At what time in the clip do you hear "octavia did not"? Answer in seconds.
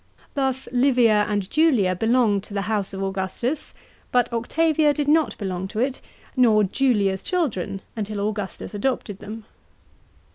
4.33-5.37